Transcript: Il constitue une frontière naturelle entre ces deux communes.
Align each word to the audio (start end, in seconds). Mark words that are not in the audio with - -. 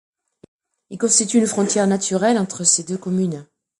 Il 0.89 0.97
constitue 0.97 1.37
une 1.37 1.45
frontière 1.45 1.85
naturelle 1.85 2.39
entre 2.39 2.63
ces 2.63 2.81
deux 2.83 2.97
communes. 2.97 3.45